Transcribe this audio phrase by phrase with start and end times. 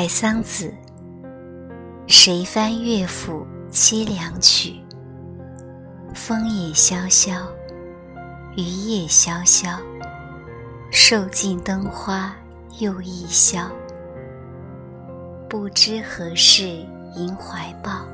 [0.00, 0.72] 采桑子，
[2.06, 4.74] 谁翻乐府凄凉曲？
[6.14, 7.32] 风也萧萧，
[8.56, 9.68] 雨也萧萧，
[10.92, 12.32] 受尽灯花
[12.78, 13.68] 又一宵。
[15.48, 16.62] 不知何事
[17.16, 18.06] 萦怀抱，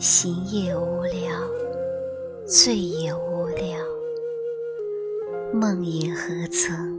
[0.00, 1.30] 行也无聊，
[2.46, 3.78] 醉也无聊，
[5.52, 6.98] 梦也何曾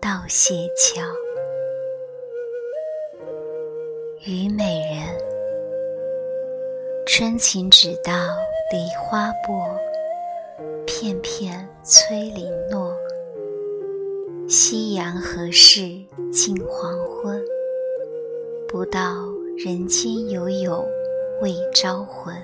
[0.00, 1.02] 到谢桥？
[4.20, 5.14] 虞美人，
[7.06, 8.12] 春情只道
[8.72, 9.76] 梨花薄，
[10.86, 12.96] 片片催零落。
[14.48, 15.82] 夕阳何事
[16.32, 17.44] 近黄昏？
[18.66, 20.88] 不道人间有有
[21.42, 22.34] 未招魂。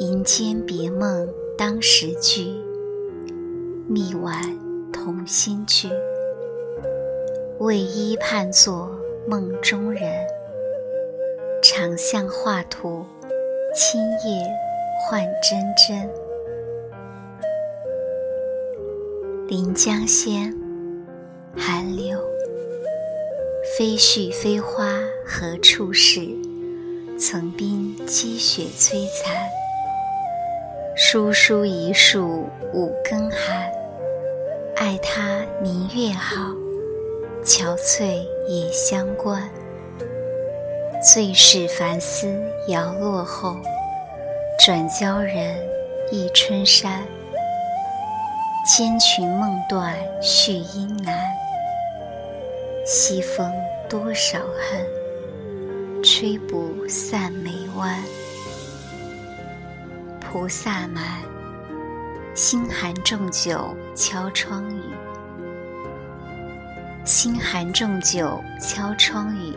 [0.00, 2.62] 银间别梦当时句，
[3.88, 4.42] 蜜晚
[4.92, 5.88] 同心句。
[7.58, 8.90] 为伊判作。
[9.26, 10.02] 梦中人，
[11.62, 13.06] 长向画图，
[13.74, 14.46] 青叶
[15.00, 16.10] 换真真。
[19.48, 20.54] 临江仙，
[21.56, 22.18] 寒流。
[23.78, 26.20] 飞絮飞花何处是？
[27.18, 29.34] 层冰积雪摧残。
[30.96, 33.72] 疏疏一树五更寒。
[34.76, 36.63] 爱他明月好。
[37.44, 39.50] 憔悴也相关，
[41.02, 42.26] 最是凡思
[42.68, 43.58] 摇落后，
[44.58, 45.54] 转教人
[46.10, 47.02] 忆春山。
[48.66, 51.14] 千群梦断续音难，
[52.86, 53.52] 西风
[53.90, 58.02] 多少恨，吹不散眉弯。
[60.18, 61.04] 菩萨蛮，
[62.34, 64.80] 心寒重酒敲窗雨。
[67.04, 69.54] 心寒重酒敲窗雨，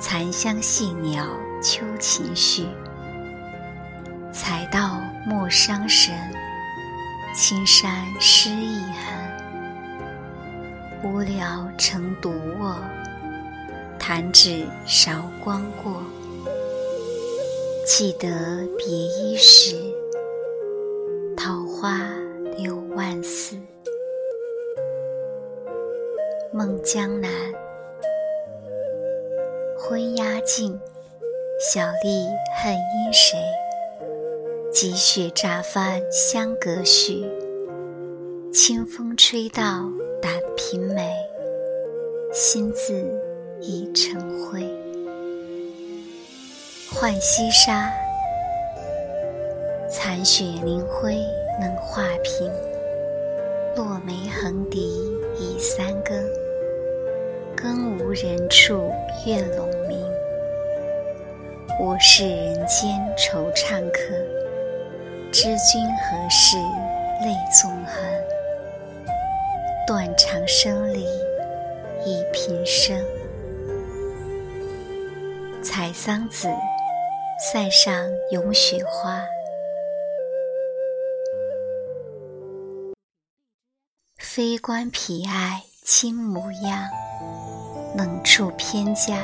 [0.00, 1.24] 残香细鸟
[1.62, 2.66] 秋情绪。
[4.32, 6.12] 才道莫伤神，
[7.32, 9.22] 青山湿意痕。
[11.04, 12.76] 无聊成独卧，
[13.96, 16.02] 弹指韶光过。
[17.86, 19.76] 记得别衣时，
[21.36, 22.00] 桃花
[22.56, 23.56] 柳万丝。
[26.54, 27.30] 梦江南，
[29.78, 30.78] 昏鸦尽，
[31.58, 32.26] 小丽
[32.62, 33.38] 恨因谁？
[34.70, 37.24] 积雪乍翻香阁絮，
[38.52, 39.88] 清风吹到
[40.20, 41.10] 胆瓶美，
[42.34, 43.02] 心字
[43.62, 44.60] 已成灰。
[46.90, 47.90] 浣溪沙，
[49.88, 51.16] 残雪凝灰
[51.58, 52.52] 能画屏，
[53.74, 54.80] 落梅横笛
[55.38, 56.41] 已三更。
[57.62, 58.92] 更无人处
[59.24, 60.04] 月笼明。
[61.78, 64.00] 我是人间惆怅客，
[65.30, 66.56] 知君何事
[67.22, 68.04] 泪纵横？
[69.86, 71.06] 断肠声里
[72.04, 73.00] 忆平生。
[75.62, 76.48] 采桑子，
[77.38, 77.94] 塞上
[78.32, 79.24] 咏雪花。
[84.18, 86.88] 非关皮爱亲模样。
[87.94, 89.18] 冷处偏家，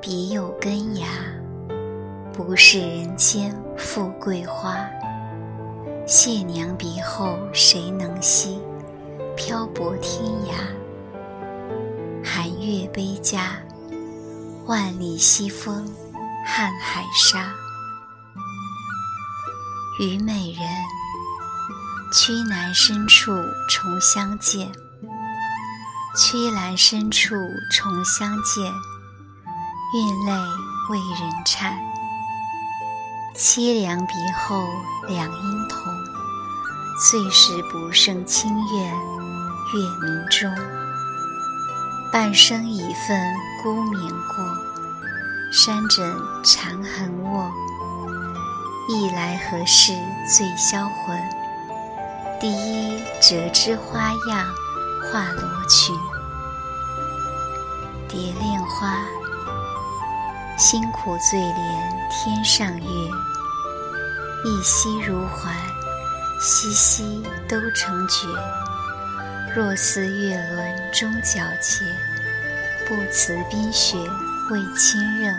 [0.00, 1.06] 别有根芽，
[2.32, 4.84] 不是人间富贵花。
[6.08, 8.60] 谢娘别后谁能惜？
[9.36, 10.54] 漂泊天涯，
[12.24, 13.62] 寒月悲家，
[14.66, 15.86] 万里西风
[16.44, 17.54] 瀚海沙。
[20.00, 20.66] 虞美人，
[22.12, 23.30] 曲南深处
[23.70, 24.68] 重相见。
[26.16, 27.34] 曲栏深处
[27.72, 28.72] 重相见，
[29.92, 30.32] 月泪
[30.88, 31.76] 为人颤。
[33.36, 34.64] 凄凉别后
[35.08, 35.92] 两应同，
[37.10, 40.54] 最是不胜清怨月明中。
[42.12, 44.44] 半生已分孤眠过，
[45.52, 47.50] 山枕长痕卧。
[48.88, 49.92] 忆来何事
[50.28, 51.20] 最销魂？
[52.40, 54.46] 第一折枝花样。
[55.14, 55.94] 画罗裙，
[58.08, 58.96] 蝶恋花。
[60.58, 62.84] 辛苦最怜天上月，
[64.44, 65.54] 一夕如还，
[66.40, 68.26] 夕夕都成绝。
[69.54, 71.84] 若似月轮终皎洁，
[72.88, 73.96] 不辞冰雪
[74.50, 75.30] 为亲热。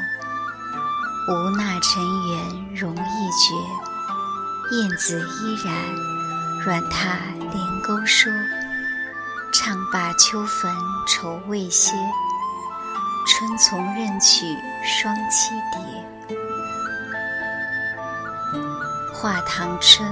[1.27, 5.75] 无那尘缘容易绝，燕子依然，
[6.63, 7.17] 软榻
[7.51, 8.31] 连钩说。
[9.65, 10.71] 唱罢秋坟
[11.07, 11.95] 愁未歇，
[13.25, 15.81] 春从任取双栖蝶。
[19.11, 20.07] 画堂春，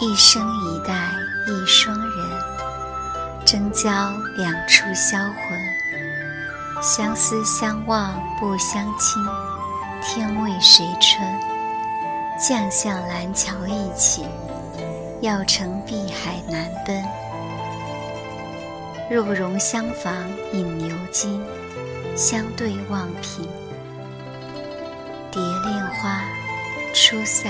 [0.00, 1.10] 一生一代
[1.46, 6.82] 一双人，争交两处销魂。
[6.82, 9.22] 相思相望不相亲，
[10.00, 11.22] 天为谁春？
[12.40, 14.24] 将向蓝桥一起，
[15.20, 17.04] 要乘碧海难奔。
[19.08, 20.12] 若容相逢
[20.52, 21.40] 饮牛津，
[22.16, 23.48] 相对望平。
[25.30, 26.24] 蝶恋花，
[26.92, 27.48] 初塞。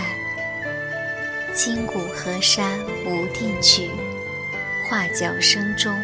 [1.55, 3.91] 今古河山无定局，
[4.91, 5.97] 画角声中，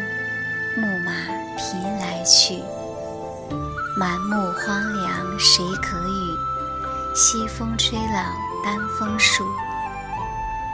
[0.75, 1.11] 木马
[1.55, 2.63] 频来去。
[3.95, 7.15] 满目荒凉谁可语？
[7.15, 8.33] 西风吹老
[8.65, 9.45] 丹枫树。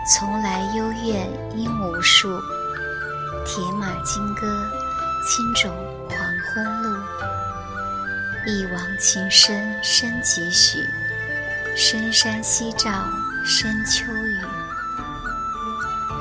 [0.08, 2.30] 从来幽怨应无数。
[3.52, 4.70] 铁马金戈，
[5.26, 5.74] 青冢
[6.08, 6.18] 黄
[6.54, 7.00] 昏路。
[8.46, 10.78] 一往情深深几许？
[11.76, 12.92] 深山夕照
[13.44, 14.38] 深秋雨。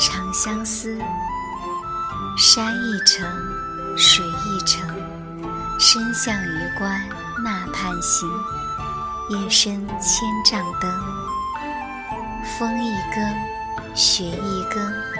[0.00, 0.98] 长相思，
[2.38, 3.30] 山一程，
[3.94, 4.88] 水一程。
[5.78, 6.98] 身向榆关
[7.44, 8.26] 那畔行，
[9.28, 10.90] 夜深千帐灯。
[12.58, 15.17] 风一更，雪一更。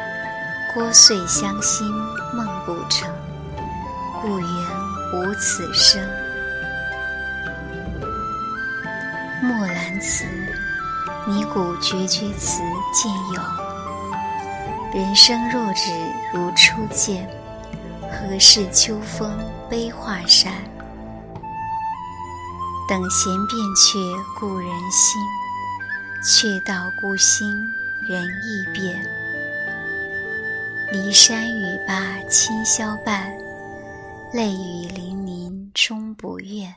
[0.79, 1.91] 聒碎乡心
[2.33, 3.13] 梦不成，
[4.23, 4.49] 故园
[5.13, 6.01] 无此声。
[9.43, 10.25] 墨兰辞，
[11.27, 12.63] 拟古绝绝词
[12.95, 13.43] 见有。
[14.95, 15.91] 人生若只
[16.33, 17.29] 如初见，
[18.03, 19.37] 何事秋风
[19.69, 20.53] 悲画扇？
[22.89, 23.99] 等闲变却
[24.39, 25.21] 故人心，
[26.23, 27.69] 却道故心
[28.09, 29.28] 人易变。
[30.91, 33.31] 骊山语罢清宵半，
[34.33, 36.75] 泪雨霖铃终不怨。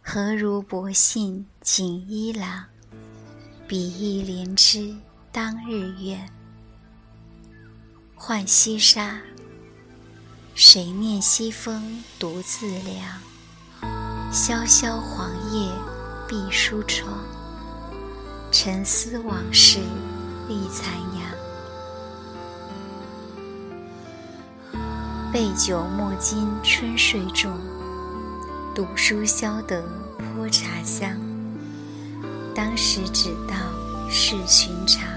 [0.00, 2.64] 何如薄幸锦衣郎，
[3.68, 4.96] 比翼连枝
[5.30, 6.26] 当日愿。
[8.16, 9.20] 浣溪沙，
[10.54, 14.32] 谁念西风独自凉？
[14.32, 15.70] 萧萧黄叶
[16.26, 17.18] 闭疏窗，
[18.50, 19.80] 沉思往事
[20.48, 21.39] 立残阳。
[25.40, 27.50] 备酒莫惊春睡重，
[28.74, 29.82] 读书消得
[30.18, 31.18] 泼茶香。
[32.54, 33.54] 当时只道
[34.10, 35.08] 是寻常。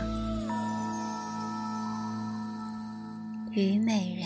[3.52, 4.25] 虞美人，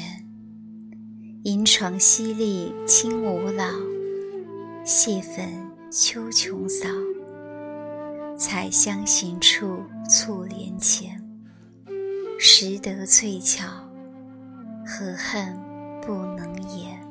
[1.45, 3.65] 银床淅沥轻五老，
[4.85, 5.51] 谢粉
[5.89, 6.87] 秋琼扫。
[8.37, 11.19] 采香行处簇帘前，
[12.37, 13.65] 识得翠翘，
[14.85, 15.66] 何恨？
[16.07, 17.05] 不能言，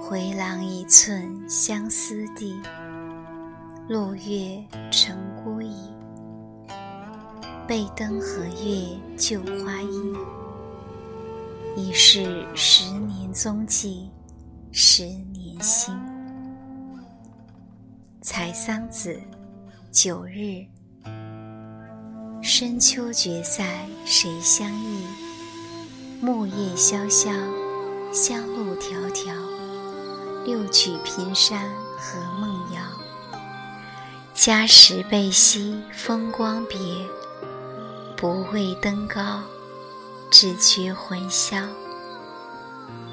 [0.00, 2.58] 回廊一寸相思地，
[3.86, 5.14] 落月成
[5.44, 5.94] 孤影。
[7.66, 10.16] 背灯和月旧花阴，
[11.76, 14.08] 已是十年踪迹，
[14.72, 15.94] 十年心。
[18.22, 19.20] 采桑子，
[19.92, 20.64] 九日，
[22.40, 25.27] 深秋决赛谁相忆？
[26.20, 27.30] 木叶萧萧，
[28.12, 29.32] 香路迢迢。
[30.44, 32.80] 六曲平山和梦遥？
[34.34, 36.76] 家时悲惜风光别，
[38.16, 39.42] 不为登高，
[40.28, 41.56] 只觉魂消。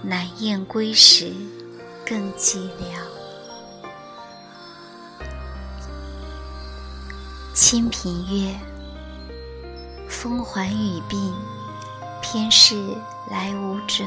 [0.01, 1.31] 难雁归时，
[2.07, 2.97] 更寂寥。
[7.53, 8.55] 清平乐，
[10.09, 11.31] 风缓雨鬓。
[12.37, 12.75] 天事
[13.31, 14.05] 来无准，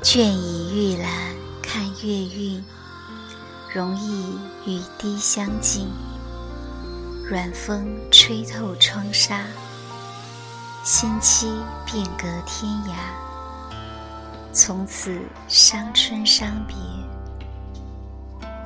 [0.00, 1.10] 倦倚玉兰
[1.60, 2.64] 看月晕，
[3.74, 5.88] 容易与滴相近。
[7.28, 9.44] 软风吹透窗纱，
[10.84, 11.52] 心期
[11.84, 12.94] 便隔天涯。
[14.52, 16.76] 从此伤春伤别，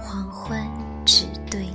[0.02, 0.68] 黄昏
[1.06, 1.66] 只对。